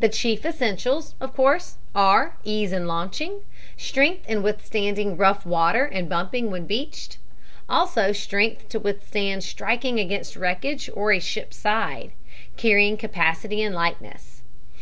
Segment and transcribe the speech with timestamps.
[0.00, 3.42] The chief essentials, of course, are ease in launching,
[3.76, 7.18] strength in withstanding rough water and bumping when beached;
[7.68, 12.12] also strength to withstand striking against wreckage or a ship's side;
[12.56, 14.40] carrying capacity and lightness.